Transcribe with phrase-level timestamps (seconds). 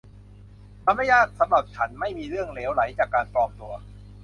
[0.85, 3.73] มันไม่ยากสำหรับฉันไม่มีเรื่องเหลวไหลจากการปลอมตัว